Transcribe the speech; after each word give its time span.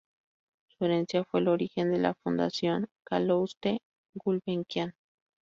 Su 0.67 0.85
herencia 0.85 1.23
fue 1.25 1.41
el 1.41 1.47
origen 1.47 1.91
de 1.91 1.99
la 1.99 2.15
Fundación 2.15 2.89
Calouste 3.05 3.83
Gulbenkian. 4.15 4.95